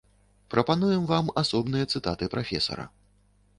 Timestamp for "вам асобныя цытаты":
1.11-2.33